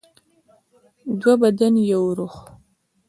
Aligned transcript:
دوه 1.19 1.33
بدن 1.41 1.73
یو 1.91 2.03
روح. 2.17 2.35